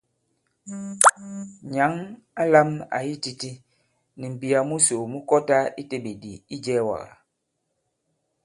[1.73, 1.93] Nyǎŋ
[2.41, 3.53] a lām àyi titī,
[4.19, 7.13] nì m̀mbìyà musò mu kɔtā i teɓèdì̀ i ijɛ̄ɛ̄wàgà.